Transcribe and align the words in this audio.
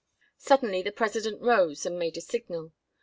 Suddenly 0.39 0.81
the 0.81 0.91
president 0.91 1.43
rose 1.43 1.85
and 1.85 1.99
made 1.99 2.17
a 2.17 2.21
signal. 2.21 2.71